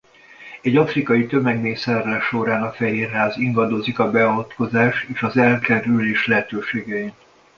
[0.61, 7.13] Egy afrikai tömegmészárlás során a Fehér Ház ingadozik a beavatkozás és elkerülés lehetőségein.